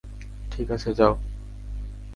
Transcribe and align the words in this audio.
ঠিক 0.51 0.67
আছে 0.71 0.89
যাও! 0.93 1.13